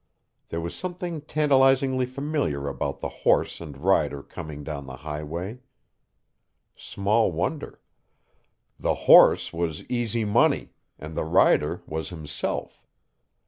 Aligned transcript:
There 0.49 0.59
was 0.59 0.73
something 0.73 1.21
tantalizingly 1.21 2.07
familiar 2.07 2.67
about 2.67 3.01
the 3.01 3.09
horse 3.21 3.61
and 3.61 3.77
rider 3.77 4.23
coming 4.23 4.63
down 4.63 4.87
the 4.87 4.95
highway. 5.05 5.59
Small 6.75 7.31
wonder: 7.31 7.79
the 8.79 8.95
"horse" 9.05 9.53
was 9.53 9.83
Easy 9.91 10.25
Money 10.25 10.71
and 10.97 11.15
the 11.15 11.23
rider 11.25 11.83
was 11.85 12.09
himself. 12.09 12.83